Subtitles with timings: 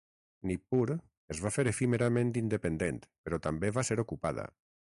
[0.51, 0.93] Nippur
[1.35, 4.47] es va fer efímerament independent però també va ser ocupada.